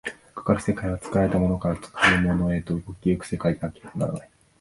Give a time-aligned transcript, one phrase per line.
[0.33, 4.29] かかる世界は作られたものから作るものへと動き行く世界でなければならない。